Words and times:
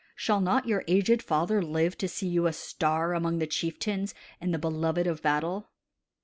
Shall 0.15 0.41
not 0.41 0.67
your 0.67 0.83
aged 0.87 1.21
father 1.21 1.61
live 1.61 1.95
to 1.99 2.07
see 2.07 2.27
you 2.27 2.47
a 2.47 2.53
star 2.53 3.13
among 3.13 3.37
the 3.37 3.45
chieftains 3.45 4.15
and 4.41 4.51
the 4.51 4.57
beloved 4.57 5.05
of 5.05 5.21
battle?" 5.21 5.69